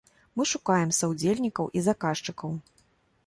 [0.39, 2.51] Мы шукаем саўдзельнікаў і заказчыкаў.